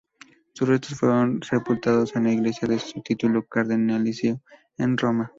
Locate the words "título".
3.03-3.45